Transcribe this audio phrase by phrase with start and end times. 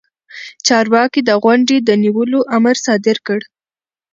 [0.67, 3.39] چارواکي د غونډې د نیولو امر صادر کړ.